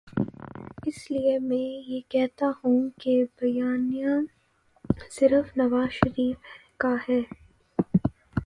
[0.85, 1.89] اس لیے میں
[1.89, 4.15] یہ کہتا ہوں کہ بیانیہ
[5.11, 6.37] صرف نوازشریف
[6.77, 7.21] کا ہے۔